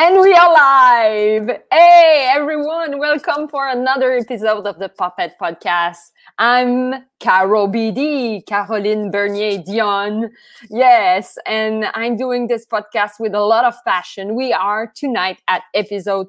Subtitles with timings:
[0.00, 1.58] And we are live.
[1.72, 3.00] Hey, everyone.
[3.00, 6.12] Welcome for another episode of the Puppet Podcast.
[6.38, 10.30] I'm Caro BD, Caroline Bernier Dion.
[10.70, 14.36] Yes, and I'm doing this podcast with a lot of passion.
[14.36, 16.28] We are tonight at episode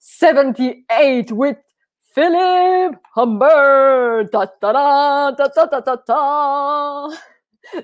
[0.00, 1.56] 78 with
[2.14, 4.28] Philip Huber.
[4.30, 7.16] Da, da, da, da, da, da, da, da.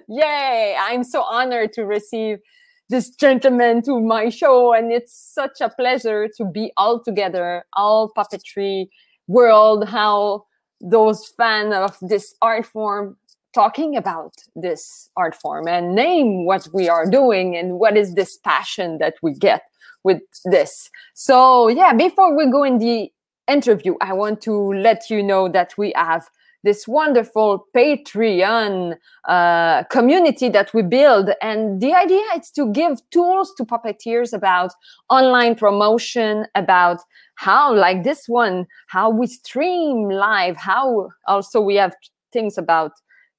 [0.07, 0.77] Yay!
[0.79, 2.41] I'm so honored to receive
[2.91, 8.13] this gentleman to my show and it's such a pleasure to be all together all
[8.17, 8.89] puppetry
[9.26, 10.45] world how
[10.81, 13.17] those fans of this art form
[13.54, 18.36] talking about this art form and name what we are doing and what is this
[18.39, 19.62] passion that we get
[20.03, 20.90] with this.
[21.14, 23.11] So yeah before we go in the
[23.46, 26.26] interview i want to let you know that we have
[26.64, 28.96] this wonderful Patreon
[29.29, 31.31] uh, community that we build.
[31.43, 34.73] And the idea is to give tools to puppeteers about
[35.11, 37.00] online promotion, about
[37.37, 41.95] how, like this one, how we stream live, how also we have
[42.33, 42.92] things about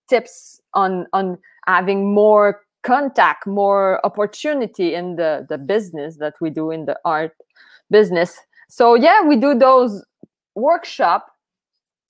[0.08, 6.70] tips on on having more contact, more opportunity in the the business that we do
[6.70, 7.34] in the art
[7.90, 8.40] business.
[8.70, 10.06] So yeah, we do those
[10.54, 11.35] workshop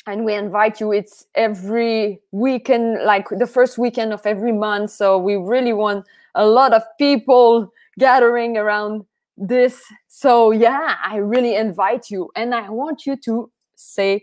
[0.07, 4.91] and we invite you it's every weekend like the first weekend of every month.
[4.91, 9.05] So we really want a lot of people gathering around
[9.37, 9.81] this.
[10.07, 12.29] So yeah i really invite you.
[12.35, 14.21] And i want you to say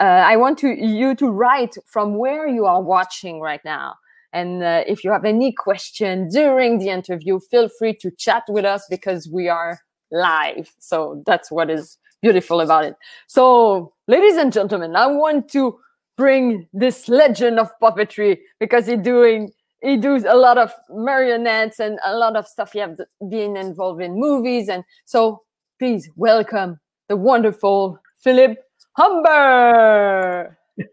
[0.00, 3.94] uh, i want to you to write from where you are watching right now.
[4.34, 8.64] And uh, if you have any question during the interview feel free to chat with
[8.64, 9.80] us because we are
[10.10, 10.72] live.
[10.78, 12.94] So that's what is beautiful about it.
[13.26, 15.78] So, ladies and gentlemen, I want to
[16.18, 21.98] bring this legend of puppetry because he doing he does a lot of marionettes and
[22.04, 22.74] a lot of stuff.
[22.74, 25.42] He have been involved in movies, and so
[25.78, 28.58] please welcome the wonderful Philip
[28.98, 30.58] Huber.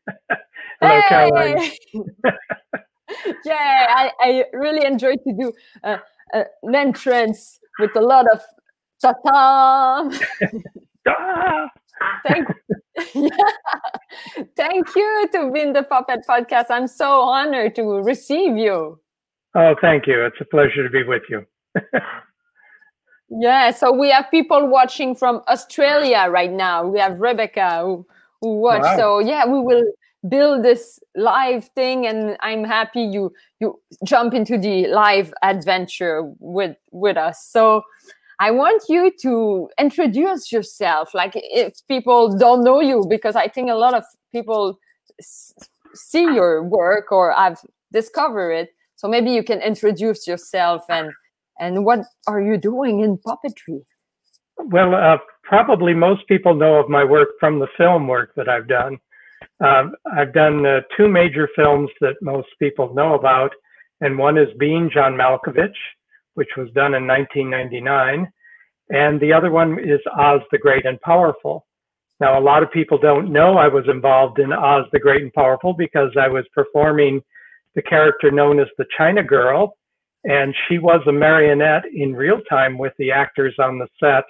[0.82, 1.72] Hello, Caroline.
[3.44, 5.52] yeah, I, I really enjoy to do
[5.84, 5.98] uh,
[6.34, 8.40] uh, an entrance with a lot of
[9.02, 10.10] ta-ta.
[12.26, 12.48] Thank,
[13.14, 13.30] yeah.
[14.56, 16.66] Thank you to be in the Puppet Podcast.
[16.70, 19.00] I'm so honored to receive you.
[19.56, 20.24] Oh, thank you.
[20.26, 21.46] It's a pleasure to be with you.
[23.30, 26.86] yeah, so we have people watching from Australia right now.
[26.86, 28.06] We have Rebecca who,
[28.42, 28.84] who watch.
[28.84, 28.98] Wow.
[28.98, 29.84] So yeah, we will
[30.28, 33.32] build this live thing and I'm happy you
[33.62, 37.44] you jump into the live adventure with with us.
[37.44, 37.84] So
[38.40, 43.70] I want you to introduce yourself, like if people don't know you, because I think
[43.70, 44.80] a lot of people
[45.94, 47.60] see your work or I've
[47.92, 48.70] discovered it.
[48.96, 51.12] So maybe you can introduce yourself and
[51.60, 53.82] and what are you doing in puppetry?
[54.58, 58.68] Well, uh, probably most people know of my work from the film work that I've
[58.68, 58.98] done.
[59.62, 63.52] Uh, I've done uh, two major films that most people know about,
[64.00, 65.76] and one is Being John Malkovich,
[66.40, 68.32] which was done in 1999.
[68.92, 71.66] And the other one is Oz the Great and Powerful.
[72.22, 75.34] Now, a lot of people don't know I was involved in Oz the Great and
[75.34, 77.22] Powerful because I was performing
[77.76, 79.76] the character known as the China Girl.
[80.24, 84.24] And she was a marionette in real time with the actors on the set.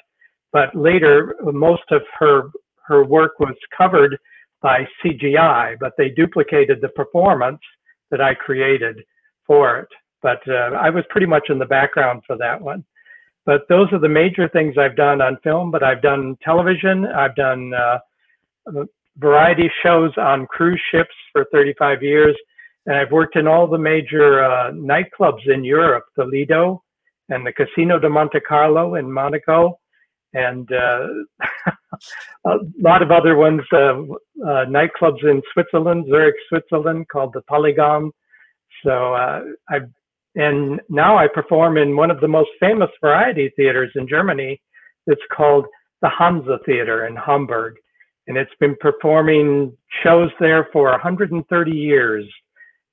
[0.52, 2.50] But later, most of her,
[2.88, 4.18] her work was covered
[4.64, 7.62] by CGI, but they duplicated the performance
[8.10, 8.98] that I created
[9.46, 9.90] for it
[10.22, 12.84] but uh, I was pretty much in the background for that one.
[13.46, 15.72] But those are the major things I've done on film.
[15.72, 17.06] But I've done television.
[17.08, 18.00] I've done uh,
[19.18, 22.36] variety shows on cruise ships for 35 years,
[22.86, 26.84] and I've worked in all the major uh, nightclubs in Europe, the Lido
[27.30, 29.80] and the Casino de Monte Carlo in Monaco,
[30.34, 31.08] and uh,
[32.46, 34.02] a lot of other ones, uh,
[34.46, 38.12] uh, nightclubs in Switzerland, Zurich, Switzerland, called the Polygon.
[38.84, 39.90] So uh, I've
[40.40, 44.62] and now I perform in one of the most famous variety theaters in Germany.
[45.06, 45.66] It's called
[46.02, 47.76] the Hansa Theater in Hamburg.
[48.26, 52.26] And it's been performing shows there for 130 years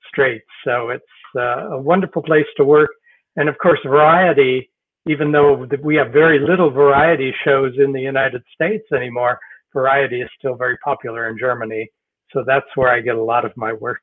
[0.08, 0.42] straight.
[0.64, 1.04] So it's
[1.36, 2.90] uh, a wonderful place to work.
[3.36, 4.68] And of course, variety,
[5.06, 9.38] even though we have very little variety shows in the United States anymore,
[9.72, 11.88] variety is still very popular in Germany.
[12.32, 14.02] So that's where I get a lot of my work.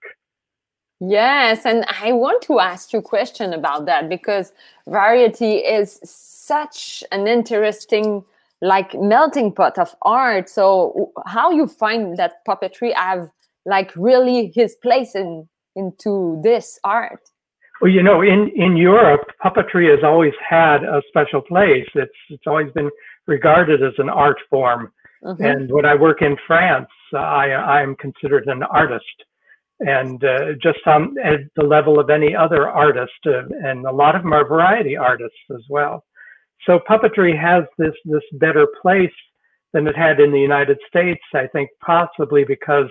[1.05, 4.53] Yes, and I want to ask you a question about that because
[4.87, 8.23] variety is such an interesting
[8.61, 10.47] like melting pot of art.
[10.49, 13.29] So how you find that puppetry have
[13.65, 17.29] like really his place in into this art?
[17.81, 21.87] Well, you know, in, in Europe, puppetry has always had a special place.
[21.95, 22.89] It's it's always been
[23.27, 24.91] regarded as an art form.
[25.23, 25.43] Mm-hmm.
[25.43, 29.25] And when I work in France, I I am considered an artist,
[29.79, 34.15] and uh, just on at the level of any other artist, uh, and a lot
[34.15, 36.03] of them are variety artists as well.
[36.65, 39.11] So puppetry has this this better place
[39.73, 41.21] than it had in the United States.
[41.33, 42.89] I think possibly because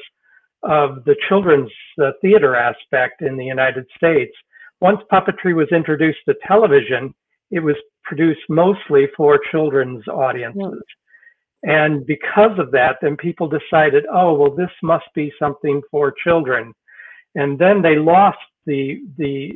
[0.63, 1.71] of the children's
[2.01, 4.33] uh, theater aspect in the United States.
[4.81, 7.15] Once puppetry was introduced to television,
[7.51, 10.83] it was produced mostly for children's audiences.
[11.63, 16.73] And because of that, then people decided, oh, well, this must be something for children.
[17.35, 19.53] And then they lost the, the,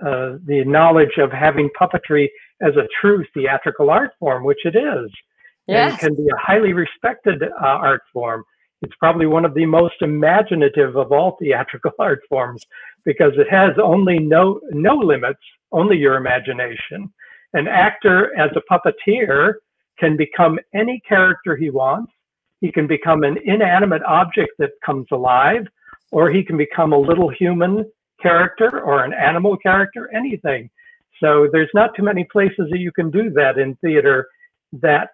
[0.00, 2.28] uh, the knowledge of having puppetry
[2.62, 5.10] as a true theatrical art form, which it is.
[5.66, 6.02] Yes.
[6.02, 8.44] And can be a highly respected uh, art form.
[8.82, 12.64] It's probably one of the most imaginative of all theatrical art forms
[13.04, 15.40] because it has only no no limits,
[15.72, 17.12] only your imagination.
[17.52, 19.54] An actor as a puppeteer
[19.98, 22.12] can become any character he wants.
[22.60, 25.66] He can become an inanimate object that comes alive,
[26.10, 27.84] or he can become a little human
[28.20, 30.70] character or an animal character, anything.
[31.20, 34.26] So there's not too many places that you can do that in theater
[34.72, 35.10] that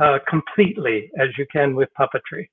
[0.00, 2.48] uh, completely as you can with puppetry.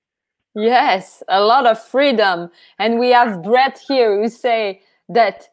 [0.55, 2.49] Yes, a lot of freedom.
[2.79, 5.49] And we have Brett here who say that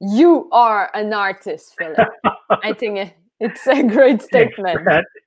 [0.00, 2.08] you are an artist, Philip.
[2.62, 4.86] I think it's a great statement.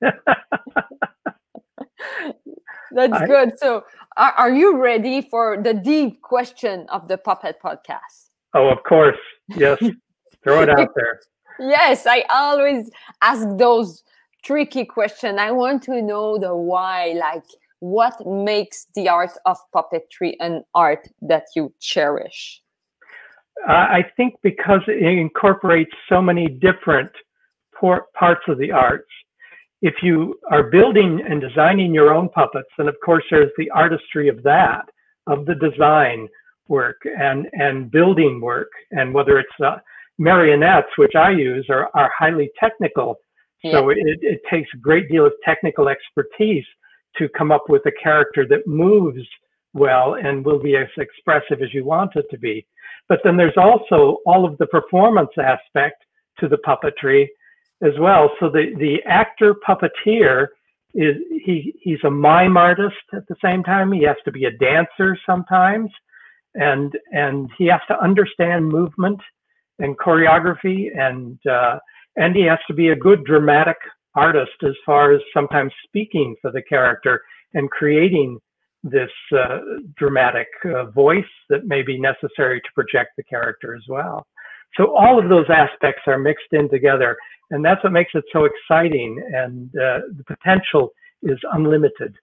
[2.90, 3.58] That's I, good.
[3.58, 3.84] So,
[4.16, 8.30] are, are you ready for the deep question of the Puppet Podcast?
[8.54, 9.18] Oh, of course.
[9.56, 9.78] Yes.
[10.44, 11.20] Throw it out there.
[11.60, 12.90] Yes, I always
[13.20, 14.04] ask those
[14.44, 15.38] tricky questions.
[15.38, 17.44] I want to know the why, like
[17.80, 22.62] what makes the art of puppetry an art that you cherish?
[23.68, 27.10] Uh, I think because it incorporates so many different
[27.80, 29.08] parts of the arts.
[29.80, 34.28] If you are building and designing your own puppets, then of course there's the artistry
[34.28, 34.88] of that,
[35.26, 36.28] of the design
[36.66, 38.70] work and, and building work.
[38.90, 39.76] And whether it's uh,
[40.18, 43.16] marionettes, which I use, are, are highly technical.
[43.62, 43.72] Yeah.
[43.72, 46.64] So it, it takes a great deal of technical expertise
[47.16, 49.26] to come up with a character that moves
[49.74, 52.66] well and will be as expressive as you want it to be.
[53.08, 56.04] But then there's also all of the performance aspect
[56.40, 57.26] to the puppetry
[57.82, 58.30] as well.
[58.40, 60.48] So the, the actor puppeteer
[60.94, 63.92] is he he's a mime artist at the same time.
[63.92, 65.90] He has to be a dancer sometimes,
[66.54, 69.20] and and he has to understand movement
[69.78, 71.78] and choreography, and uh,
[72.16, 73.76] and he has to be a good dramatic
[74.14, 77.22] artist as far as sometimes speaking for the character
[77.54, 78.38] and creating
[78.82, 79.58] this uh,
[79.96, 84.26] dramatic uh, voice that may be necessary to project the character as well.
[84.76, 87.16] So all of those aspects are mixed in together,
[87.50, 89.22] and that's what makes it so exciting.
[89.32, 90.92] And uh, the potential
[91.22, 92.16] is unlimited.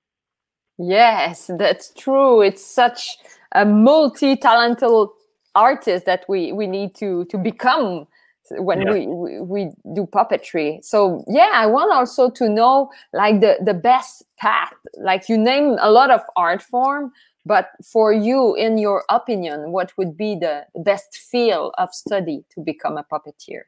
[0.78, 2.42] Yes, that's true.
[2.42, 3.18] It's such
[3.54, 5.10] a multi-talented
[5.56, 8.06] artist that we we need to to become
[8.52, 8.94] when yeah.
[8.94, 13.74] we, we, we do puppetry so yeah i want also to know like the the
[13.74, 17.12] best path like you name a lot of art form
[17.46, 22.62] but for you in your opinion what would be the best field of study to
[22.62, 23.62] become a puppeteer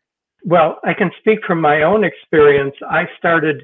[0.43, 3.63] well i can speak from my own experience i started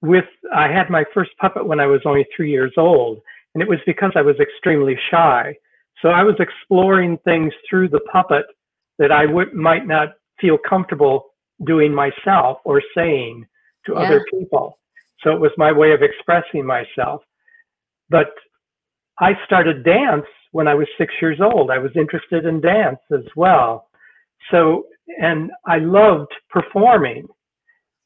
[0.00, 0.24] with
[0.54, 3.20] i had my first puppet when i was only three years old
[3.54, 5.54] and it was because i was extremely shy
[6.00, 8.46] so i was exploring things through the puppet
[8.98, 13.46] that I would might not feel comfortable doing myself or saying
[13.86, 14.00] to yeah.
[14.00, 14.78] other people.
[15.22, 17.22] So it was my way of expressing myself.
[18.10, 18.30] But
[19.18, 21.70] I started dance when I was six years old.
[21.70, 23.88] I was interested in dance as well.
[24.50, 24.86] So,
[25.20, 27.28] and I loved performing,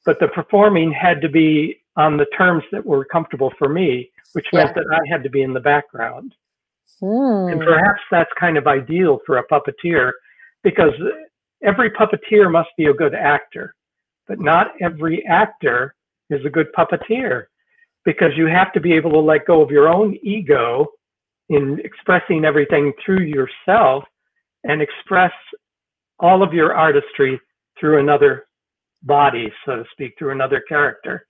[0.04, 4.46] but the performing had to be on the terms that were comfortable for me, which
[4.52, 4.82] meant yeah.
[4.82, 6.34] that I had to be in the background.
[7.02, 7.52] Mm.
[7.52, 10.12] And perhaps that's kind of ideal for a puppeteer
[10.62, 10.92] because
[11.62, 13.74] every puppeteer must be a good actor,
[14.28, 15.94] but not every actor
[16.30, 17.46] is a good puppeteer
[18.04, 20.86] because you have to be able to let go of your own ego
[21.48, 24.04] in expressing everything through yourself
[24.64, 25.32] and express
[26.18, 27.40] all of your artistry
[27.78, 28.46] through another
[29.02, 31.26] body, so to speak, through another character.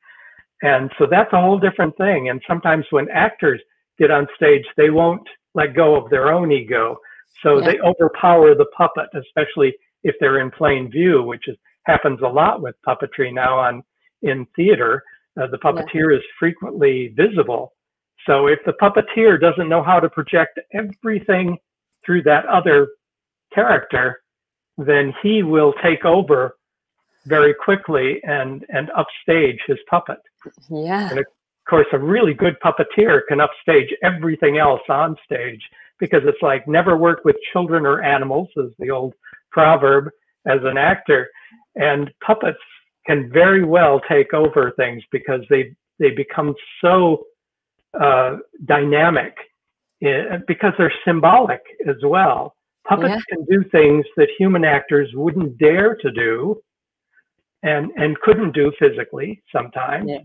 [0.63, 2.31] And so that's a whole different thing.
[2.31, 3.61] And sometimes when actors
[3.99, 6.99] get on stage, they won't let go of their own ego.
[7.43, 7.67] So yeah.
[7.67, 12.63] they overpower the puppet, especially if they're in plain view, which is, happens a lot
[12.63, 13.83] with puppetry now on
[14.23, 15.03] in theater.
[15.41, 16.19] Uh, the puppeteer yeah.
[16.19, 17.73] is frequently visible.
[18.27, 21.59] So if the puppeteer doesn't know how to project everything
[22.05, 22.89] through that other
[23.55, 24.21] character,
[24.79, 26.57] then he will take over
[27.27, 30.19] very quickly and and upstage his puppet.
[30.71, 31.11] Yeah.
[31.11, 31.27] And of
[31.69, 35.61] course, a really good puppeteer can upstage everything else on stage
[35.99, 39.15] because it's like never work with children or animals, is the old
[39.51, 40.11] proverb
[40.47, 41.29] as an actor.
[41.75, 42.59] And puppets
[43.07, 47.25] can very well take over things because they they become so
[47.99, 49.35] uh, dynamic
[50.03, 52.56] eh, because they're symbolic as well.
[52.89, 53.37] Puppets yeah.
[53.37, 56.61] can do things that human actors wouldn't dare to do
[57.63, 60.09] and, and couldn't do physically sometimes.
[60.09, 60.21] Yeah.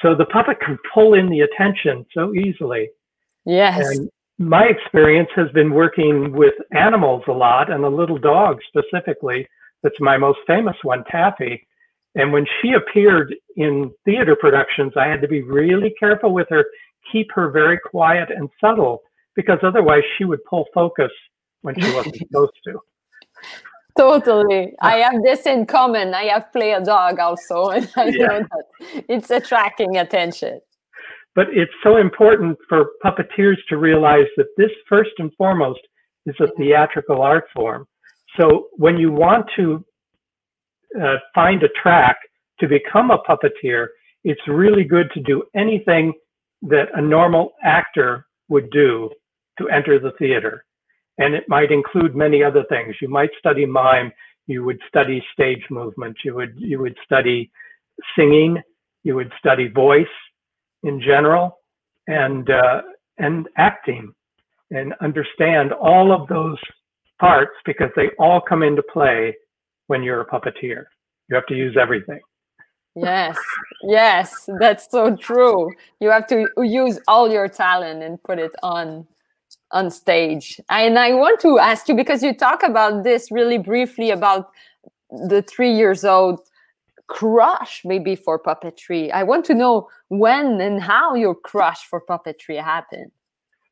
[0.00, 2.88] So the puppet can pull in the attention so easily.
[3.46, 3.80] Yes.
[3.86, 9.46] And my experience has been working with animals a lot and a little dog specifically.
[9.82, 11.66] That's my most famous one, Taffy.
[12.14, 16.64] And when she appeared in theater productions, I had to be really careful with her,
[17.10, 19.02] keep her very quiet and subtle,
[19.34, 21.10] because otherwise she would pull focus
[21.62, 22.78] when she wasn't supposed to.
[23.96, 24.72] Totally.
[24.80, 26.14] I have this in common.
[26.14, 28.26] I have play a dog also, and I yeah.
[28.26, 30.60] know that it's attracting attention.
[31.34, 35.80] But it's so important for puppeteers to realize that this, first and foremost,
[36.26, 37.86] is a theatrical art form.
[38.38, 39.84] So when you want to
[41.00, 42.16] uh, find a track
[42.60, 43.88] to become a puppeteer,
[44.24, 46.12] it's really good to do anything
[46.62, 49.10] that a normal actor would do
[49.58, 50.64] to enter the theater.
[51.18, 52.96] And it might include many other things.
[53.00, 54.12] You might study mime,
[54.46, 57.50] you would study stage movement, you would you would study
[58.16, 58.60] singing,
[59.04, 60.06] you would study voice
[60.82, 61.58] in general,
[62.06, 62.82] and uh,
[63.18, 64.12] and acting,
[64.70, 66.58] and understand all of those
[67.20, 69.34] parts because they all come into play
[69.86, 70.84] when you're a puppeteer.
[71.28, 72.20] You have to use everything.
[72.94, 73.38] Yes,
[73.84, 75.70] yes, that's so true.
[76.00, 79.06] You have to use all your talent and put it on
[79.70, 80.60] on stage.
[80.68, 84.50] And I want to ask you because you talk about this really briefly about
[85.10, 86.40] the three years old
[87.06, 89.10] crush maybe for puppetry.
[89.12, 93.10] I want to know when and how your crush for puppetry happened.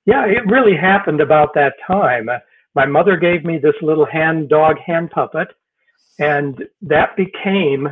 [0.07, 2.29] Yeah, it really happened about that time.
[2.75, 5.49] My mother gave me this little hand dog hand puppet,
[6.19, 7.89] and that became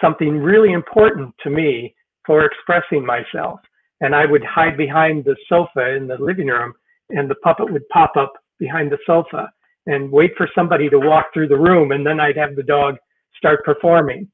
[0.00, 1.94] something really important to me
[2.26, 3.60] for expressing myself.
[4.00, 6.74] And I would hide behind the sofa in the living room
[7.12, 9.50] and the puppet would pop up behind the sofa
[9.86, 12.96] and wait for somebody to walk through the room, and then I'd have the dog
[13.36, 14.28] start performing.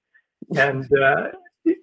[0.56, 1.28] And uh,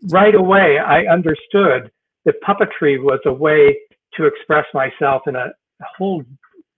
[0.10, 1.92] right away, I understood
[2.26, 3.78] that puppetry was a way
[4.16, 5.52] to express myself in a,
[5.98, 6.24] whole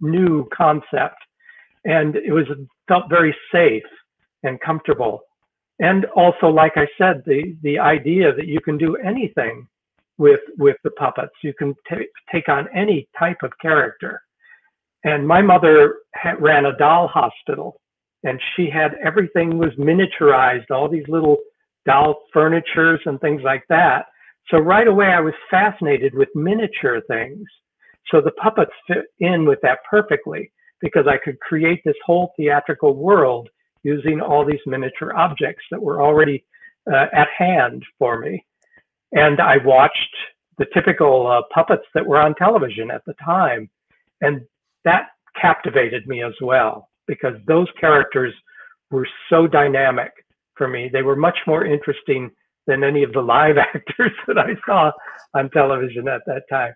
[0.02, 1.18] new concept,
[1.84, 2.48] and it was
[2.88, 3.84] felt very safe
[4.42, 5.22] and comfortable.
[5.80, 9.68] And also, like I said, the the idea that you can do anything
[10.18, 11.34] with with the puppets.
[11.44, 14.22] You can t- take on any type of character.
[15.04, 15.98] And my mother
[16.40, 17.80] ran a doll hospital,
[18.24, 21.38] and she had everything was miniaturized, all these little
[21.86, 24.06] doll furnitures and things like that.
[24.50, 27.46] So right away, I was fascinated with miniature things.
[28.12, 32.96] So the puppets fit in with that perfectly because I could create this whole theatrical
[32.96, 33.50] world
[33.84, 36.44] using all these miniature objects that were already
[36.92, 38.44] uh, at hand for me
[39.12, 40.16] and I watched
[40.58, 43.70] the typical uh, puppets that were on television at the time,
[44.22, 44.42] and
[44.84, 45.10] that
[45.40, 48.34] captivated me as well because those characters
[48.92, 50.12] were so dynamic
[50.56, 50.90] for me.
[50.92, 52.32] They were much more interesting
[52.68, 54.92] than any of the live actors that I saw
[55.34, 56.74] on television at that time.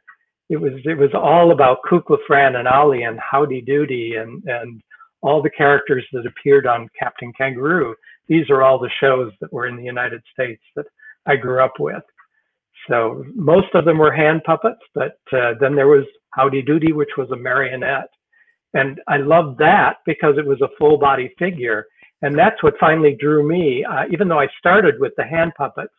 [0.50, 4.82] It was it was all about Kukla Fran and Ollie and Howdy Doody and and
[5.22, 7.94] all the characters that appeared on Captain Kangaroo.
[8.28, 10.86] These are all the shows that were in the United States that
[11.26, 12.04] I grew up with.
[12.88, 17.18] So most of them were hand puppets, but uh, then there was Howdy Doody, which
[17.18, 18.10] was a marionette.
[18.74, 21.86] And I loved that because it was a full body figure.
[22.22, 25.94] And that's what finally drew me, uh, even though I started with the hand puppets,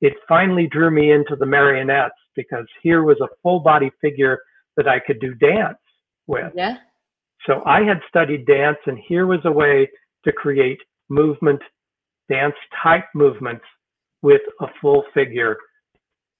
[0.00, 4.38] it finally drew me into the marionettes because here was a full body figure
[4.76, 5.78] that I could do dance
[6.26, 6.52] with.
[6.54, 6.76] Yeah.
[7.46, 9.88] So I had studied dance, and here was a way
[10.24, 11.60] to create movement,
[12.28, 13.64] dance type movements
[14.22, 15.56] with a full figure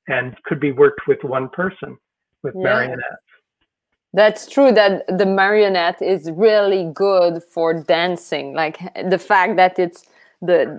[0.08, 1.96] and could be worked with one person
[2.42, 2.62] with yeah.
[2.62, 3.28] marionettes.
[4.14, 8.54] That's true that the marionette is really good for dancing.
[8.54, 10.06] Like the fact that it's
[10.40, 10.76] the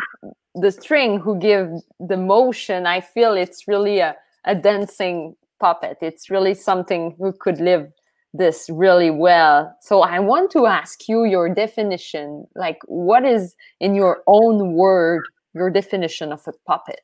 [0.56, 1.70] the string who give
[2.00, 6.00] the motion, I feel it's really a, a dancing puppet.
[6.02, 7.92] It's really something who could live
[8.34, 9.76] this really well.
[9.82, 12.48] So I want to ask you your definition.
[12.56, 17.02] Like what is in your own word your definition of a puppet?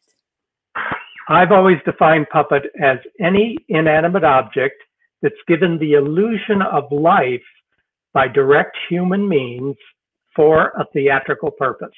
[1.27, 4.75] I've always defined puppet as any inanimate object
[5.21, 7.41] that's given the illusion of life
[8.13, 9.75] by direct human means
[10.35, 11.89] for a theatrical purpose.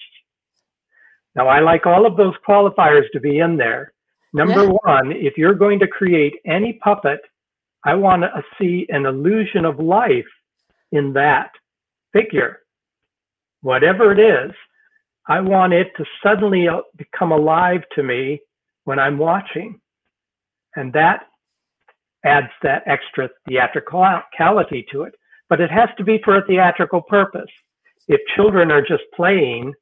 [1.36, 3.94] Now, I like all of those qualifiers to be in there.
[4.34, 4.78] Number yeah.
[4.84, 7.20] one, if you're going to create any puppet,
[7.84, 10.26] I want to see an illusion of life
[10.92, 11.52] in that
[12.14, 12.60] figure.
[13.62, 14.52] Whatever it is,
[15.28, 18.40] I want it to suddenly become alive to me
[18.88, 19.82] when I'm watching.
[20.78, 21.28] And that
[22.24, 25.14] adds that extra theatricality to it.
[25.50, 27.52] But it has to be for a theatrical purpose.
[28.08, 29.74] If children are just playing,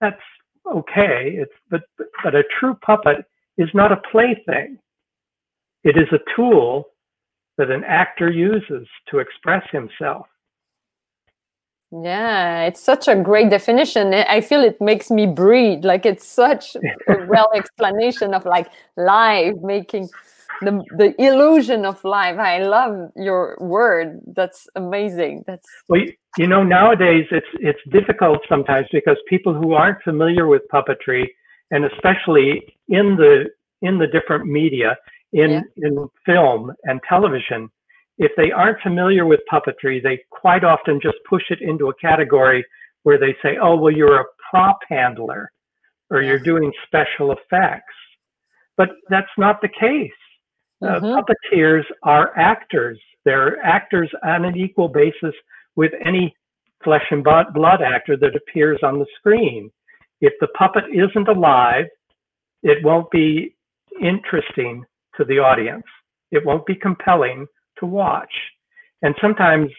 [0.00, 0.20] that's
[0.66, 1.36] okay.
[1.36, 1.82] It's but
[2.24, 3.24] but a true puppet
[3.58, 4.76] is not a plaything.
[5.84, 6.86] It is a tool
[7.58, 10.26] that an actor uses to express himself.
[11.92, 14.14] Yeah, it's such a great definition.
[14.14, 15.84] I feel it makes me breathe.
[15.84, 16.74] Like it's such
[17.08, 20.08] a well explanation of like life making
[20.62, 22.38] the the illusion of life.
[22.38, 24.20] I love your word.
[24.26, 25.44] That's amazing.
[25.46, 26.00] That's well,
[26.38, 31.26] you know, nowadays it's it's difficult sometimes because people who aren't familiar with puppetry,
[31.70, 33.50] and especially in the
[33.82, 34.96] in the different media,
[35.32, 35.62] in yeah.
[35.76, 37.68] in film and television,
[38.18, 42.64] if they aren't familiar with puppetry, they quite often just push it into a category
[43.02, 45.50] where they say, "Oh, well, you're a prop handler,
[46.10, 47.94] or you're doing special effects,"
[48.76, 50.10] but that's not the case.
[50.82, 51.04] Uh, mm-hmm.
[51.04, 53.00] Uh, puppeteers are actors.
[53.24, 55.34] They're actors on an equal basis
[55.76, 56.34] with any
[56.82, 59.70] flesh and blood actor that appears on the screen.
[60.20, 61.86] If the puppet isn't alive,
[62.62, 63.54] it won't be
[64.00, 64.84] interesting
[65.16, 65.84] to the audience.
[66.30, 67.46] It won't be compelling
[67.82, 68.32] to watch.
[69.02, 69.70] And sometimes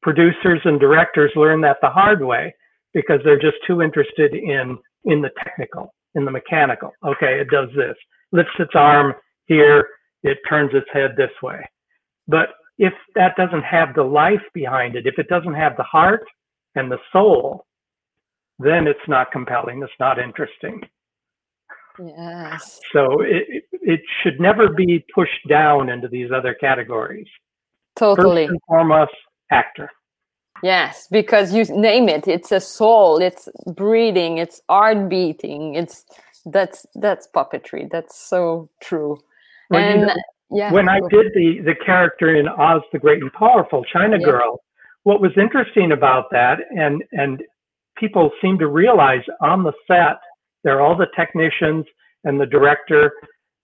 [0.00, 2.54] producers and directors learn that the hard way
[2.94, 6.92] because they're just too interested in in the technical, in the mechanical.
[7.04, 7.96] Okay, it does this,
[8.30, 9.14] lifts its arm
[9.46, 9.86] here,
[10.22, 11.60] it turns its head this way.
[12.28, 16.24] But if that doesn't have the life behind it, if it doesn't have the heart
[16.76, 17.66] and the soul,
[18.58, 20.80] then it's not compelling, it's not interesting.
[21.98, 22.80] Yes.
[22.92, 27.26] So it, it should never be pushed down into these other categories.
[27.96, 28.44] Totally.
[28.46, 29.12] First and foremost,
[29.50, 29.90] actor.
[30.62, 36.04] Yes, because you name it, it's a soul, it's breathing, it's heart beating, it's
[36.46, 37.90] that's that's puppetry.
[37.90, 39.18] That's so true.
[39.70, 40.14] Well, and you know,
[40.50, 44.26] yeah, when I did the the character in Oz the Great and Powerful, China yeah.
[44.26, 44.60] Girl,
[45.02, 47.42] what was interesting about that, and and
[47.96, 50.18] people seem to realize on the set,
[50.62, 51.84] there are all the technicians
[52.24, 53.12] and the director,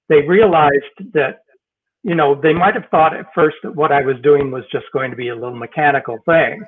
[0.08, 1.40] they realized that
[2.02, 4.86] you know they might have thought at first that what I was doing was just
[4.92, 6.62] going to be a little mechanical thing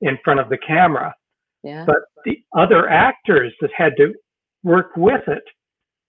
[0.00, 1.14] in front of the camera.
[1.62, 1.84] Yeah.
[1.86, 4.14] But the other actors that had to
[4.62, 5.42] work with it,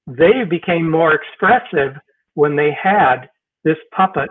[0.07, 1.95] they became more expressive
[2.33, 3.27] when they had
[3.63, 4.29] this puppet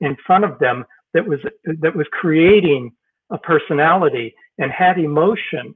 [0.00, 2.92] in front of them that was that was creating
[3.30, 5.74] a personality and had emotion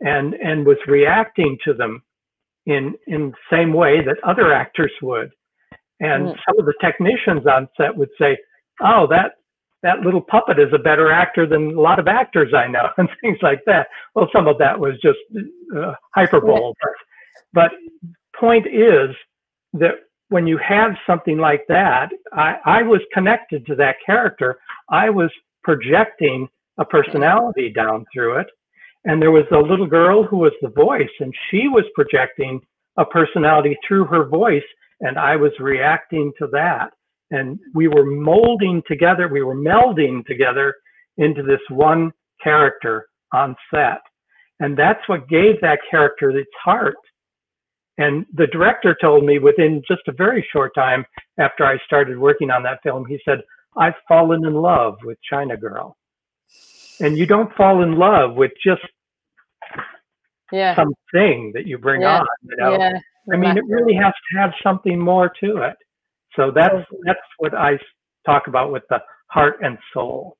[0.00, 2.02] and and was reacting to them
[2.66, 5.30] in in the same way that other actors would
[6.00, 6.38] and mm.
[6.46, 8.36] some of the technicians on set would say
[8.82, 9.32] oh that
[9.82, 13.08] that little puppet is a better actor than a lot of actors i know and
[13.20, 15.18] things like that well some of that was just
[15.76, 16.92] uh, hyperbole but,
[17.52, 17.72] but
[18.38, 19.14] point is
[19.74, 19.96] that
[20.30, 24.58] when you have something like that, I, I was connected to that character.
[24.88, 25.30] I was
[25.62, 28.46] projecting a personality down through it.
[29.04, 32.60] And there was a little girl who was the voice, and she was projecting
[32.96, 34.62] a personality through her voice,
[35.00, 36.90] and I was reacting to that.
[37.30, 40.74] And we were molding together, we were melding together
[41.16, 44.00] into this one character on set.
[44.58, 46.96] And that's what gave that character its heart
[48.00, 51.04] and the director told me within just a very short time
[51.38, 53.42] after I started working on that film, he said,
[53.76, 55.98] I've fallen in love with China Girl.
[57.00, 58.80] And you don't fall in love with just
[60.50, 60.74] yeah.
[60.74, 62.20] something that you bring yeah.
[62.20, 62.26] on.
[62.42, 62.78] You know?
[62.78, 62.98] Yeah.
[63.32, 65.76] I mean, it really has to have something more to it.
[66.36, 66.96] So that's oh.
[67.04, 67.78] that's what I
[68.26, 70.36] talk about with the heart and soul.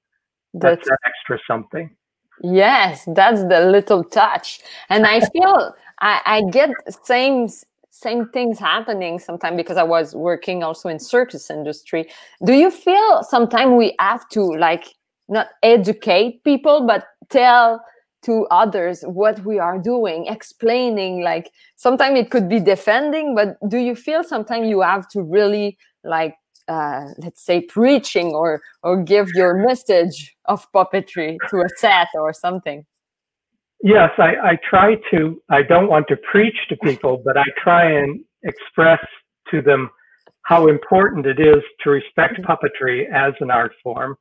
[0.54, 1.90] That's, that's that extra something.
[2.42, 4.60] Yes, that's the little touch.
[4.88, 6.70] And I feel I, I get
[7.04, 7.48] same
[7.90, 12.08] same things happening sometimes because I was working also in circus industry.
[12.44, 14.94] Do you feel sometimes we have to like
[15.28, 17.82] not educate people but tell
[18.22, 23.78] to others what we are doing, explaining like sometimes it could be defending, but do
[23.78, 26.34] you feel sometimes you have to really like
[26.68, 32.32] uh, let's say preaching or or give your message of puppetry to a set or
[32.32, 32.84] something?
[33.82, 35.42] Yes, I, I try to.
[35.48, 39.00] I don't want to preach to people, but I try and express
[39.50, 39.90] to them
[40.42, 42.50] how important it is to respect mm-hmm.
[42.50, 44.16] puppetry as an art form.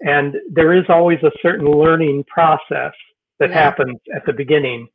[0.00, 2.92] And there is always a certain learning process
[3.38, 3.56] that Yeah.
[3.62, 4.88] happens at the beginning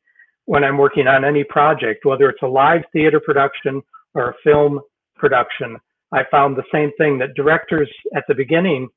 [0.45, 3.82] when I'm working on any project, whether it's a live theater production
[4.13, 4.80] or a film
[5.15, 5.77] production.
[6.12, 8.89] I found the same thing that directors at the beginning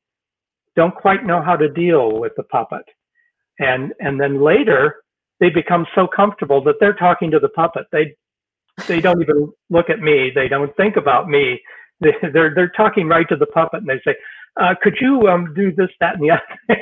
[0.76, 2.85] don't quite know how to deal with the puppet.
[3.61, 5.02] And and then later
[5.40, 7.87] they become so comfortable that they're talking to the puppet.
[7.92, 8.16] They
[8.88, 10.30] they don't even look at me.
[10.35, 11.61] They don't think about me.
[12.00, 14.16] They, they're they're talking right to the puppet, and they say,
[14.61, 16.80] uh, "Could you um, do this, that, and the other?"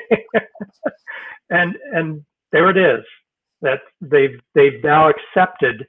[1.50, 3.04] and and there it is.
[3.62, 5.86] That they've they've now accepted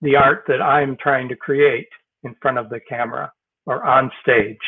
[0.00, 1.88] the art that I'm trying to create
[2.24, 3.32] in front of the camera
[3.66, 4.58] or on stage.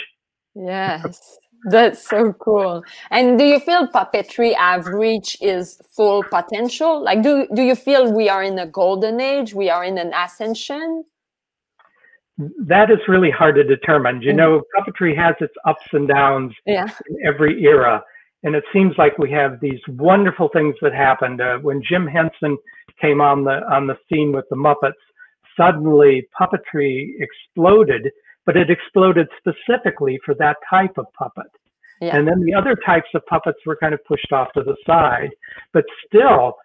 [0.54, 2.84] Yes, that's so cool.
[3.10, 7.02] And do you feel puppetry have reached its full potential?
[7.02, 9.54] Like, do do you feel we are in a golden age?
[9.54, 11.04] We are in an ascension?
[12.58, 14.22] That is really hard to determine.
[14.22, 14.36] You Mhm.
[14.36, 18.02] know, puppetry has its ups and downs Yeah, in every era.
[18.44, 22.56] And it seems like we have these wonderful things that happened uh, when Jim Henson
[23.00, 24.92] came on the on the scene with the Muppets.
[25.56, 28.10] Suddenly, puppetry exploded,
[28.44, 31.50] but it exploded specifically for that type of puppet.
[32.00, 32.16] Yeah.
[32.16, 35.30] And then the other types of puppets were kind of pushed off to the side.
[35.72, 36.56] But still,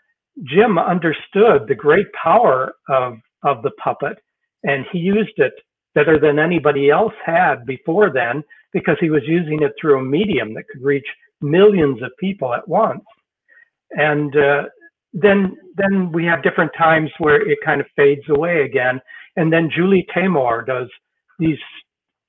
[0.44, 4.18] Jim understood the great power of of the puppet,
[4.64, 5.54] and he used it
[5.96, 10.54] better than anybody else had before then because he was using it through a medium
[10.54, 11.08] that could reach
[11.42, 13.04] millions of people at once.
[13.92, 14.64] And uh,
[15.14, 19.00] then then we have different times where it kind of fades away again.
[19.36, 20.90] And then Julie Taymor does
[21.40, 21.58] these,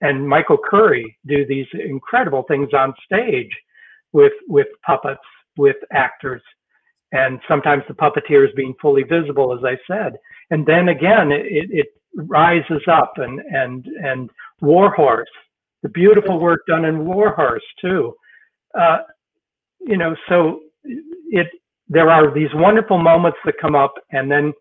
[0.00, 3.50] and Michael Curry do these incredible things on stage
[4.12, 5.20] with with puppets,
[5.56, 6.42] with actors,
[7.12, 10.16] and sometimes the puppeteers being fully visible, as I said.
[10.50, 15.28] And then again, it, it rises up, and and and Warhorse,
[15.82, 18.14] the beautiful work done in Warhorse too.
[18.78, 18.98] Uh,
[19.80, 21.48] you know, so it
[21.88, 24.52] there are these wonderful moments that come up, and then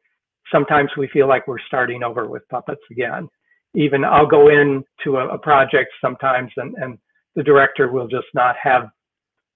[0.52, 3.30] sometimes we feel like we're starting over with puppets again.
[3.76, 6.98] Even I'll go into a, a project sometimes, and and
[7.36, 8.89] the director will just not have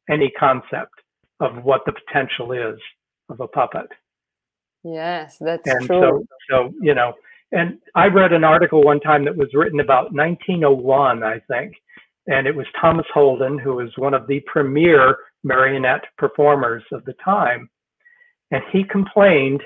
[0.09, 0.93] any concept
[1.39, 2.79] of what the potential is
[3.29, 3.87] of a puppet.
[4.83, 5.99] yes, that's And true.
[6.01, 7.13] so, so you know,
[7.51, 11.73] and I read an article one time that was written about 1901, I think,
[12.27, 17.13] and it was Thomas Holden, who was one of the premier marionette performers of the
[17.23, 17.69] time,
[18.51, 19.61] and he complained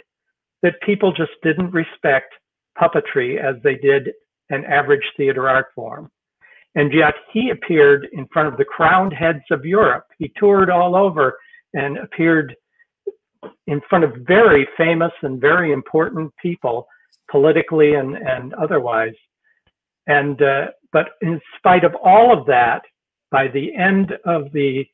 [0.63, 2.33] that people just didn't respect
[2.79, 4.09] puppetry as they did
[4.49, 6.09] an average theater art form.
[6.75, 10.05] And yet he appeared in front of the crowned heads of Europe.
[10.19, 11.37] He toured all over
[11.73, 12.55] and appeared
[13.67, 16.87] in front of very famous and very important people
[17.29, 19.15] politically and, and otherwise.
[20.07, 22.81] And uh, but in spite of all of that,
[23.31, 24.85] by the end of the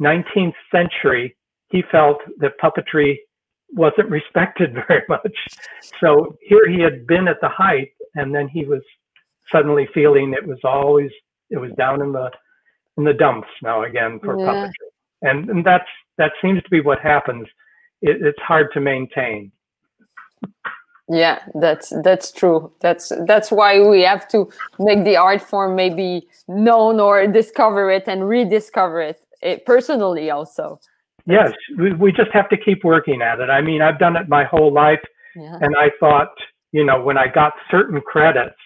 [0.00, 1.36] 19th century,
[1.70, 3.18] he felt that puppetry
[3.70, 5.36] wasn't respected very much.
[6.00, 8.82] So here he had been at the height, and then he was
[9.52, 11.10] suddenly feeling it was always
[11.50, 12.30] it was down in the
[12.98, 14.46] in the dumps now again for Yeah.
[14.46, 14.88] puppetry,
[15.22, 17.46] and and that's that seems to be what happens.
[18.02, 19.52] It, it's hard to maintain.
[21.08, 22.70] Yeah, that's that's true.
[22.80, 28.04] That's that's why we have to make the art form maybe known or discover it
[28.06, 30.78] and rediscover it, it personally also.
[31.26, 33.50] Yes, we, we just have to keep working at it.
[33.50, 35.00] I mean, I've done it my whole life,
[35.36, 35.58] Yeah.
[35.60, 36.32] and I thought,
[36.72, 38.56] you know, when I got certain credits,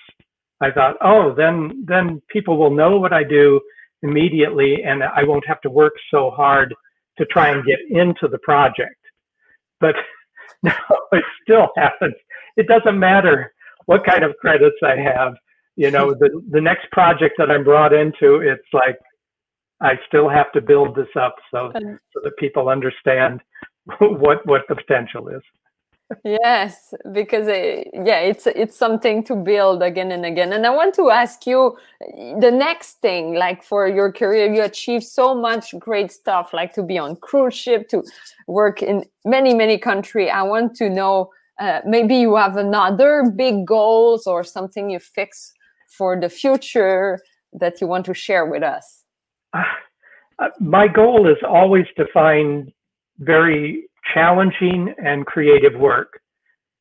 [0.61, 3.61] I thought, oh, then then people will know what I do
[4.03, 6.75] immediately, and I won't have to work so hard
[7.19, 8.97] to try and get into the project.
[9.81, 9.95] But
[10.65, 10.73] no,
[11.13, 12.15] it still happens.
[12.57, 13.53] It doesn't matter
[13.87, 15.35] what kind of credits I have.
[15.77, 18.99] You know, the the next project that I'm brought into, it's like
[19.81, 23.41] I still have to build this up so so that people understand
[23.99, 25.43] what what the potential is.
[26.25, 30.53] Yes, because uh, yeah, it's it's something to build again and again.
[30.53, 35.05] And I want to ask you the next thing, like for your career, you achieved
[35.05, 38.03] so much great stuff, like to be on cruise ship, to
[38.47, 40.31] work in many many country.
[40.31, 45.53] I want to know uh, maybe you have another big goals or something you fix
[45.88, 47.21] for the future
[47.53, 49.05] that you want to share with us.
[49.55, 52.73] Uh, my goal is always to find
[53.19, 53.85] very
[54.15, 56.21] challenging and creative work.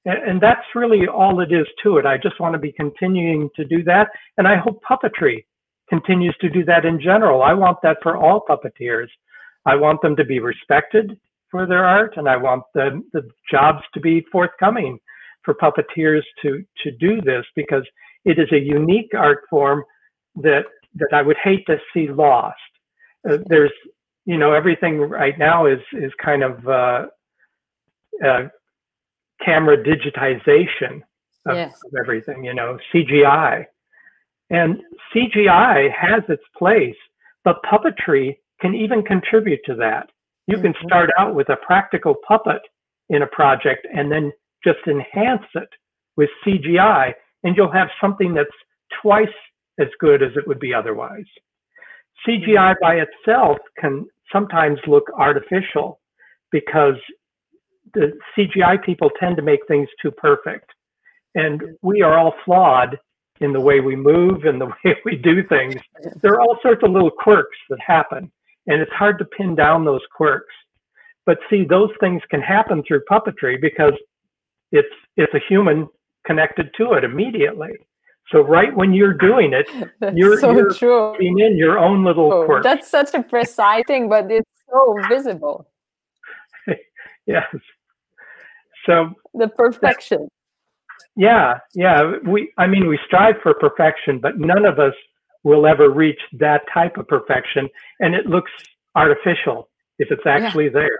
[0.05, 2.07] And that's really all it is to it.
[2.07, 4.07] I just want to be continuing to do that.
[4.37, 5.45] And I hope puppetry
[5.89, 7.43] continues to do that in general.
[7.43, 9.09] I want that for all puppeteers.
[9.65, 11.19] I want them to be respected
[11.51, 14.97] for their art, and I want the, the jobs to be forthcoming
[15.43, 17.83] for puppeteers to, to do this because
[18.25, 19.83] it is a unique art form
[20.35, 20.63] that,
[20.95, 22.57] that I would hate to see lost.
[23.29, 23.71] Uh, there's,
[24.25, 27.05] you know, everything right now is, is kind of, uh,
[28.25, 28.47] uh,
[29.43, 31.01] camera digitization
[31.47, 31.73] of, Yes.
[31.85, 33.65] of everything, you know, CGI.
[34.51, 34.81] And
[35.13, 36.95] CGI has its place,
[37.43, 40.09] but puppetry can even contribute to that.
[40.51, 40.83] You can Mhm.
[40.83, 42.61] start out with a practical puppet
[43.09, 44.33] in a project and then
[44.63, 45.69] just enhance it
[46.17, 48.49] with CGI, and you'll have something that's
[49.01, 49.33] twice
[49.79, 51.25] as good as it would be otherwise.
[52.25, 55.99] CGI by itself can sometimes look artificial
[56.51, 56.95] because
[57.93, 60.69] the CGI people tend to make things too perfect.
[61.35, 62.99] And we are all flawed
[63.39, 65.75] in the way we move and the way we do things.
[66.21, 68.31] There are all sorts of little quirks that happen,
[68.67, 70.53] and it's hard to pin down those quirks.
[71.25, 73.93] But see, those things can happen through puppetry because
[74.71, 75.87] it's it's a human
[76.25, 77.69] connected to it immediately.
[78.31, 79.67] So right when you're doing it,
[79.99, 81.11] That's You're- so you're- true.
[81.13, 82.63] putting in your own little Oh, quirk.
[82.63, 85.67] that's such a precise thing, but it's so visible.
[87.27, 87.45] Yes.
[88.85, 90.27] So The perfection.
[91.15, 92.13] yeah, yeah.
[92.25, 94.93] We I mean we strive for perfection, but none of us
[95.43, 97.69] will ever reach that type of perfection.
[97.99, 98.51] And it looks
[98.95, 100.99] artificial if it's actually there.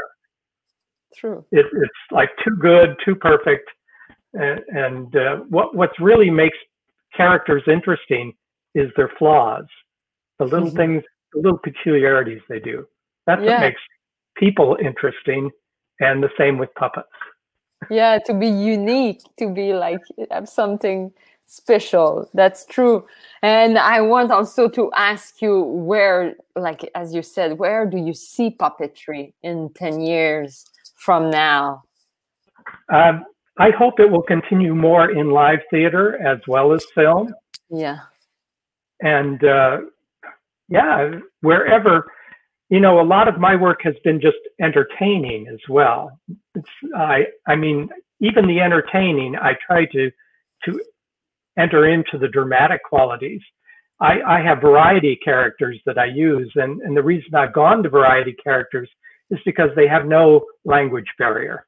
[1.16, 1.46] True.
[1.52, 3.70] It, it's like too good, too perfect.
[4.34, 6.58] And, and uh, what what's really makes
[7.16, 8.34] characters interesting
[8.74, 9.66] is their flaws,
[10.40, 10.78] the little Mhm.
[10.78, 12.88] things, the little peculiarities they do.
[13.28, 13.52] That's Yeah.
[13.52, 13.82] what makes
[14.36, 15.52] people interesting,
[16.00, 17.10] and the same with puppets.
[17.90, 20.02] Yeah, to be unique, to be like
[20.32, 21.12] have something
[21.52, 22.30] special.
[22.34, 23.06] That's true.
[23.42, 28.14] And I want also to ask you where, like as you said, where do you
[28.14, 31.84] see puppetry in 10 years from now?
[32.94, 33.26] Um,
[33.58, 37.34] I hope it will continue more in live theater as well as film.
[37.70, 38.00] Yeah.
[39.02, 39.80] And uh,
[40.70, 42.06] yeah, wherever,
[42.70, 46.18] you know, a lot of my work has been just entertaining as well.
[46.56, 47.90] It's, I, I mean,
[48.22, 50.12] even the entertaining, I try to,
[50.64, 50.82] to
[51.58, 53.42] enter into the dramatic qualities.
[54.00, 57.90] I, I have variety characters that I use, and, and the reason I've gone to
[57.90, 58.90] variety characters
[59.30, 61.66] is because they have no language barrier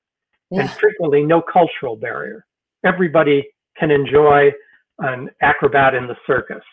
[0.52, 2.46] and frequently no cultural barrier.
[2.86, 4.52] Everybody can enjoy
[5.00, 6.63] an acrobat in the circus,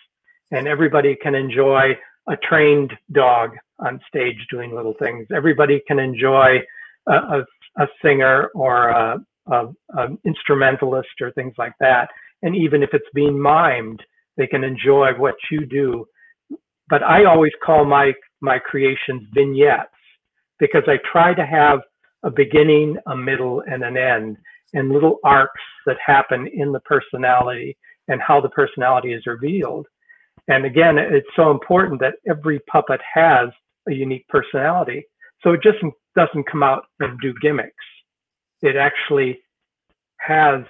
[0.51, 1.97] and everybody can enjoy
[2.29, 5.27] a trained dog on stage doing little things.
[5.35, 6.59] Everybody can enjoy
[7.09, 7.45] a, a,
[7.79, 9.69] a singer or a, a
[10.25, 12.09] instrumentalist or things like that.
[12.43, 14.01] And even if it's being mimed,
[14.37, 16.07] they can enjoy what you do.
[16.89, 19.91] But I always call my my creations vignettes
[20.59, 21.81] because I try to have
[22.23, 24.37] a beginning, a middle, and an end,
[24.75, 27.77] and little arcs that happen in the personality
[28.09, 29.87] and how the personality is revealed.
[30.49, 33.49] And again, it's so important that every puppet has
[33.89, 35.05] a unique personality.
[35.43, 35.79] So it just
[36.17, 37.73] doesn't come out and do gimmicks.
[38.63, 39.41] It actually
[40.19, 40.63] has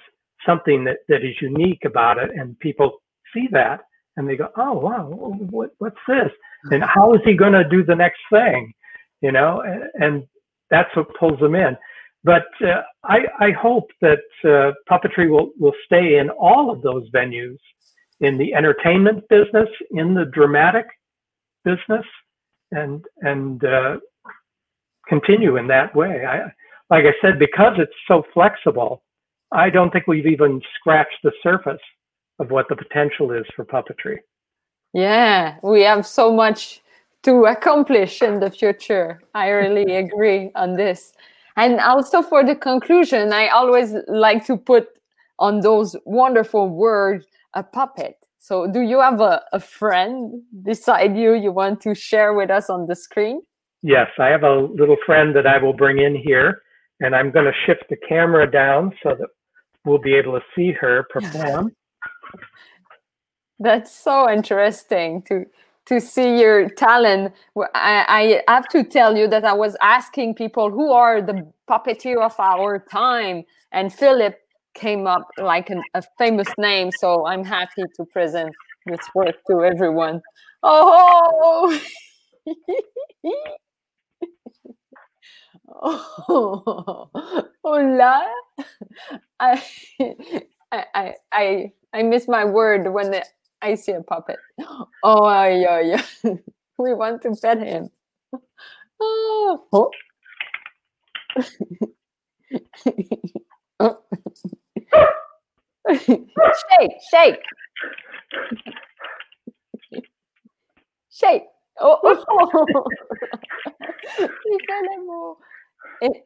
[0.45, 3.01] something that, that is unique about it, and people
[3.33, 3.81] see that
[4.17, 5.05] and they go, "Oh, wow,
[5.49, 6.31] what, what's this?
[6.71, 8.73] And how is he going to do the next thing?"
[9.21, 10.23] You know, and, and
[10.69, 11.77] that's what pulls them in.
[12.23, 17.09] But uh, I, I hope that uh, puppetry will, will stay in all of those
[17.11, 17.57] venues,
[18.19, 20.85] in the entertainment business, in the dramatic
[21.65, 22.05] business,
[22.71, 23.97] and and uh,
[25.07, 26.25] continue in that way.
[26.25, 26.41] I,
[26.89, 29.03] like I said, because it's so flexible,
[29.51, 31.81] I don't think we've even scratched the surface
[32.39, 34.17] of what the potential is for puppetry.
[34.93, 36.81] Yeah, we have so much
[37.23, 39.21] to accomplish in the future.
[39.33, 41.13] I really agree on this.
[41.57, 44.87] And also for the conclusion, I always like to put
[45.39, 48.15] on those wonderful words a puppet.
[48.39, 52.69] So, do you have a, a friend beside you you want to share with us
[52.69, 53.41] on the screen?
[53.83, 56.61] Yes, I have a little friend that I will bring in here,
[57.01, 59.27] and I'm going to shift the camera down so that
[59.85, 61.71] we'll be able to see her perform.
[63.59, 65.45] That's so interesting to
[65.87, 67.33] to see your talent.
[67.73, 72.23] I, I have to tell you that I was asking people who are the puppeteer
[72.23, 74.37] of our time, and Philip
[74.73, 76.91] came up like an, a famous name.
[76.91, 78.53] So I'm happy to present
[78.85, 80.21] this work to everyone.
[80.63, 81.79] Oh,
[85.81, 87.09] oh,
[87.63, 88.27] hola!
[89.39, 89.63] I,
[90.71, 93.21] I, I, I, miss my word when
[93.61, 94.37] I see a puppet.
[95.03, 95.79] Oh, yeah,
[96.23, 96.35] yeah.
[96.77, 97.89] we want to pet him.
[99.03, 99.89] Oh.
[103.79, 103.97] oh.
[105.97, 107.39] shake, shake.
[111.09, 111.43] Shake.
[111.79, 112.57] Oh, oh.
[116.01, 116.23] Il fait l'amour.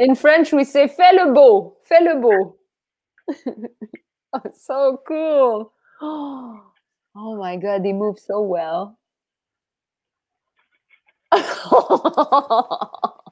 [0.00, 2.58] Et, In French, we say fais le beau, fais le beau.
[4.34, 5.72] oh, so cool.
[7.16, 8.98] Oh my God, they move so well.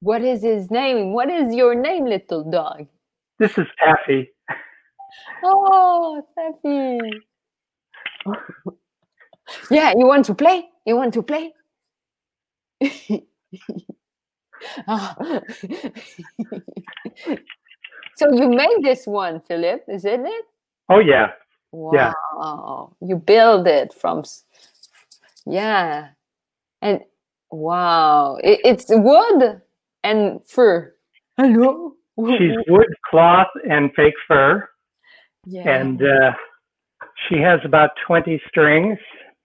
[0.00, 1.12] What is his name?
[1.14, 2.86] What is your name, little dog?
[3.38, 4.30] This is Taffy.
[5.44, 6.98] Oh, Taffy.
[9.70, 10.68] Yeah, you want to play?
[10.86, 11.52] You want to play?
[18.16, 20.44] so you made this one, Philip, isn't it?
[20.88, 21.32] Oh yeah.
[21.72, 22.92] Wow.
[23.00, 23.08] Yeah.
[23.08, 24.24] You build it from
[25.46, 26.08] yeah.
[26.82, 27.00] And
[27.50, 28.38] wow.
[28.42, 29.60] It, it's wood
[30.02, 30.94] and fur.
[31.36, 31.94] Hello.
[32.18, 34.68] She's wood, cloth, and fake fur.
[35.46, 35.68] Yeah.
[35.68, 36.32] And uh,
[37.28, 38.98] she has about 20 strings.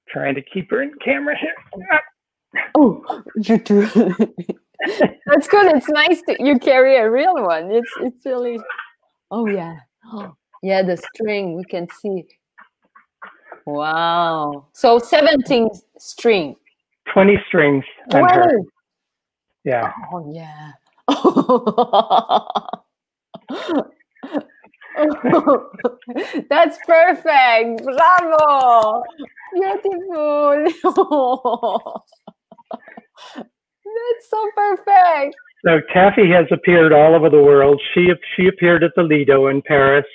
[0.09, 1.55] Trying to keep her in camera here.
[2.75, 3.87] Oh, you do.
[5.25, 5.75] That's good.
[5.75, 7.71] It's nice that you carry a real one.
[7.71, 8.59] It's it's really.
[9.31, 9.77] Oh yeah.
[10.11, 12.25] Oh, yeah, the string we can see.
[13.65, 14.67] Wow.
[14.73, 16.55] So 17 string.
[17.13, 17.85] 20 strings.
[18.11, 18.65] 20.
[19.63, 19.91] Yeah.
[20.11, 20.71] Oh yeah.
[23.49, 23.91] Oh,
[26.49, 27.83] That's perfect.
[27.83, 29.03] Bravo.
[30.73, 32.05] Beautiful.
[33.35, 35.35] That's so perfect.
[35.65, 37.81] So Taffy has appeared all over the world.
[37.93, 40.05] She she appeared at the Lido in Paris,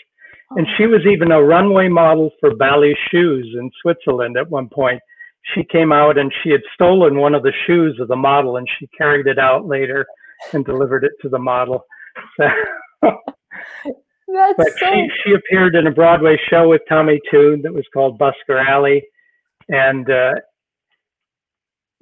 [0.56, 5.00] and she was even a runway model for Bally shoes in Switzerland at one point.
[5.54, 8.68] She came out and she had stolen one of the shoes of the model, and
[8.78, 10.06] she carried it out later
[10.52, 11.84] and delivered it to the model.
[12.36, 13.12] So,
[14.32, 17.86] That's but so she she appeared in a Broadway show with Tommy Tune that was
[17.94, 19.02] called Busker Alley,
[19.68, 20.34] and uh,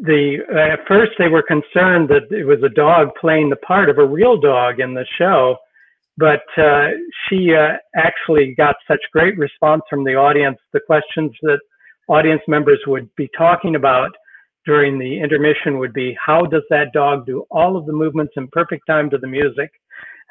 [0.01, 3.89] the uh, at first they were concerned that it was a dog playing the part
[3.89, 5.57] of a real dog in the show,
[6.17, 6.89] but uh,
[7.29, 10.59] she uh, actually got such great response from the audience.
[10.73, 11.61] The questions that
[12.09, 14.11] audience members would be talking about
[14.65, 18.49] during the intermission would be, "How does that dog do all of the movements in
[18.49, 19.71] perfect time to the music?"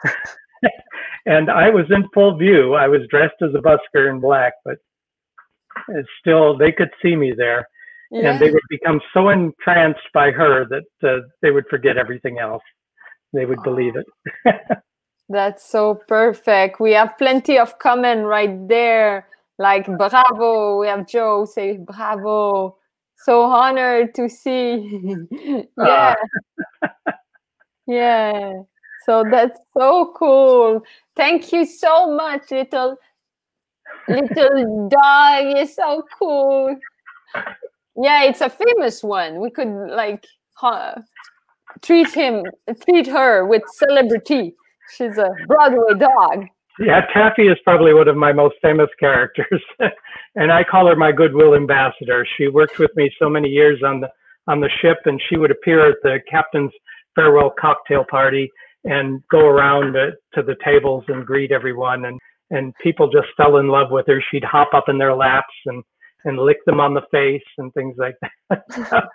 [1.25, 2.73] and I was in full view.
[2.73, 4.77] I was dressed as a busker in black, but
[6.19, 7.67] still they could see me there
[8.11, 8.31] yeah.
[8.31, 12.63] and they would become so entranced by her that uh, they would forget everything else.
[13.33, 14.05] They would believe it.
[15.29, 16.79] That's so perfect.
[16.79, 20.79] We have plenty of comment right there, like bravo.
[20.79, 22.77] We have Joe say bravo.
[23.17, 25.17] So honored to see.
[25.77, 26.15] yeah.
[27.87, 28.53] yeah.
[29.05, 30.81] So that's so cool.
[31.15, 32.97] Thank you so much, little
[34.07, 35.55] little dog.
[35.55, 36.75] You're so cool.
[37.95, 39.39] Yeah, it's a famous one.
[39.39, 40.25] We could like
[41.81, 42.43] treat him,
[42.83, 44.55] treat her with celebrity.
[44.97, 46.45] She's a Broadway dog.
[46.79, 49.61] yeah, Taffy is probably one of my most famous characters,
[50.35, 52.25] and I call her my goodwill ambassador.
[52.37, 54.09] She worked with me so many years on the
[54.47, 56.71] on the ship, and she would appear at the captain's
[57.15, 58.51] farewell cocktail party
[58.85, 62.19] and go around to, to the tables and greet everyone, and
[62.51, 64.21] and people just fell in love with her.
[64.31, 65.83] She'd hop up in their laps and
[66.23, 68.15] and lick them on the face and things like
[68.49, 68.63] that.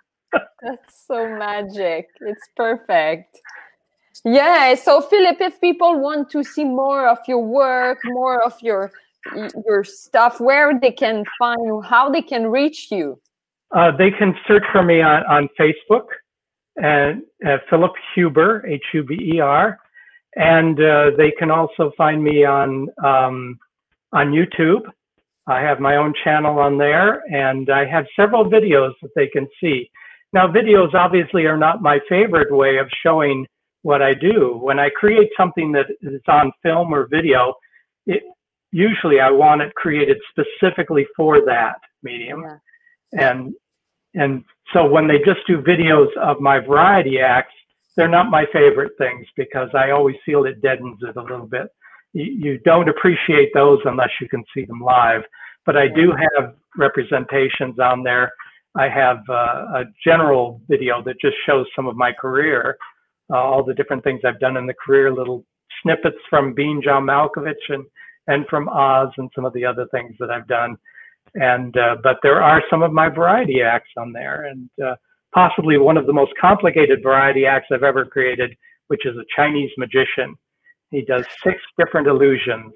[0.62, 2.06] That's so magic.
[2.20, 3.40] It's perfect.
[4.24, 4.74] Yeah.
[4.74, 8.92] So Philip, if people want to see more of your work, more of your
[9.66, 13.20] your stuff, where they can find you, how they can reach you.
[13.74, 16.06] Uh, they can search for me on, on Facebook
[16.82, 19.78] and uh, Philip Huber, H U B E R,
[20.36, 23.58] and uh, they can also find me on um,
[24.12, 24.82] on YouTube.
[25.46, 29.48] I have my own channel on there, and I have several videos that they can
[29.60, 29.90] see.
[30.32, 33.46] Now, videos obviously are not my favorite way of showing
[33.82, 34.58] what I do.
[34.60, 37.54] When I create something that is on film or video,
[38.06, 38.22] it,
[38.70, 42.44] usually I want it created specifically for that medium.
[43.12, 43.32] Yeah.
[43.32, 43.54] And
[44.14, 47.54] and so when they just do videos of my variety acts,
[47.96, 51.68] they're not my favorite things because I always feel it deadens it a little bit.
[52.12, 55.22] You, you don't appreciate those unless you can see them live.
[55.66, 58.32] But I do have representations on there.
[58.76, 62.76] I have uh, a general video that just shows some of my career,
[63.32, 65.44] uh, all the different things I've done in the career, little
[65.82, 67.84] snippets from being John Malkovich and
[68.26, 70.76] and from Oz and some of the other things that I've done.
[71.34, 74.96] And uh, but there are some of my variety acts on there, and uh,
[75.32, 78.56] possibly one of the most complicated variety acts I've ever created,
[78.88, 80.34] which is a Chinese magician.
[80.90, 82.72] He does six different illusions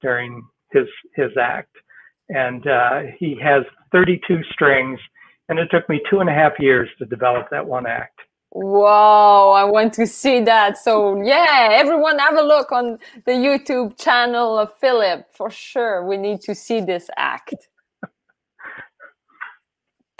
[0.00, 0.86] during his
[1.16, 1.74] his act,
[2.28, 5.00] and uh, he has 32 strings,
[5.48, 8.20] and it took me two and a half years to develop that one act.
[8.52, 10.76] Wow, I want to see that.
[10.76, 16.04] So, yeah, everyone have a look on the YouTube channel of Philip for sure.
[16.04, 17.68] We need to see this act.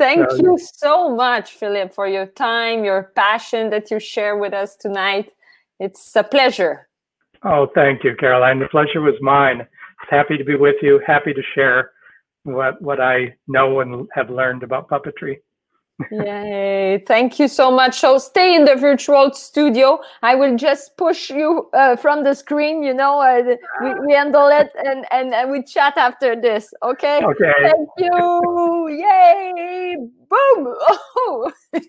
[0.00, 4.74] Thank you so much, Philip, for your time, your passion that you share with us
[4.74, 5.30] tonight.
[5.78, 6.88] It's a pleasure.
[7.44, 8.60] Oh, thank you, Caroline.
[8.60, 9.66] The pleasure was mine.
[10.08, 11.02] Happy to be with you.
[11.06, 11.90] Happy to share
[12.44, 15.40] what what I know and have learned about puppetry.
[16.10, 17.02] Yay.
[17.06, 17.98] Thank you so much.
[18.00, 20.00] So stay in the virtual studio.
[20.22, 24.48] I will just push you uh, from the screen, you know, uh, we, we handle
[24.48, 26.72] it and, and, and we chat after this.
[26.82, 27.20] Okay.
[27.22, 27.52] Okay.
[27.62, 28.88] Thank you.
[28.88, 29.96] Yay.
[30.28, 30.74] Boom.
[31.16, 31.52] Oh.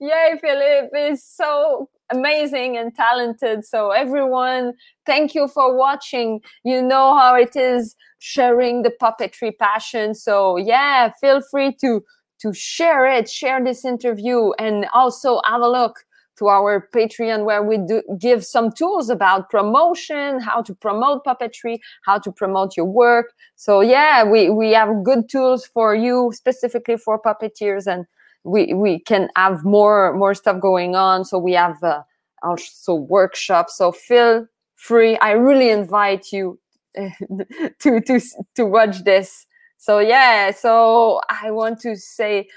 [0.00, 3.64] Yay, Philip is so amazing and talented.
[3.64, 4.74] So everyone,
[5.06, 6.40] thank you for watching.
[6.64, 10.14] You know how it is sharing the puppetry passion.
[10.14, 12.02] So yeah, feel free to
[12.40, 16.04] to share it, share this interview, and also have a look
[16.36, 21.78] to our Patreon where we do give some tools about promotion, how to promote puppetry,
[22.04, 23.32] how to promote your work.
[23.56, 28.04] So yeah, we we have good tools for you specifically for puppeteers, and
[28.44, 31.24] we we can have more more stuff going on.
[31.24, 32.02] So we have uh,
[32.42, 33.76] also workshops.
[33.76, 35.16] So feel free.
[35.18, 36.58] I really invite you
[36.96, 38.20] to to
[38.56, 39.46] to watch this
[39.84, 42.48] so yeah so i want to say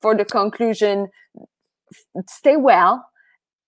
[0.00, 1.08] for the conclusion
[2.28, 3.04] stay well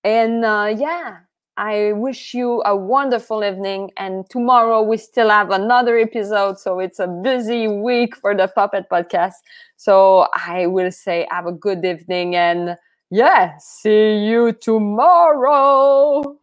[0.05, 1.17] and uh, yeah
[1.57, 7.01] i wish you a wonderful evening and tomorrow we still have another episode so it's
[7.01, 9.35] a busy week for the puppet podcast.
[9.77, 12.77] So i will say have a good evening and
[13.11, 16.39] yeah see you tomorrow